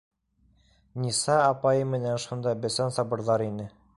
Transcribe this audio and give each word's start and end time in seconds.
Ниса 1.03 1.35
апайы 1.49 1.85
менән 1.91 2.19
шунда 2.25 2.57
бесән 2.65 2.99
сабырҙар 2.99 3.49
ине. 3.49 3.71